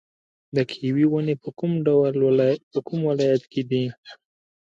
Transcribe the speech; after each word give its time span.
د 0.55 0.57
کیوي 0.71 1.05
ونې 1.09 1.35
په 2.71 2.79
کوم 2.85 2.99
ولایت 3.09 3.43
کې 3.51 3.61
دي؟ 3.69 3.83